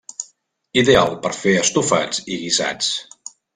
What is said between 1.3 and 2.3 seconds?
fer estofats